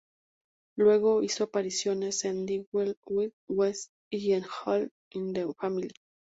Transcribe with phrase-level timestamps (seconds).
[0.77, 5.93] Luego, hizo apariciones en "The Wild Wild West" y en "All in the Family".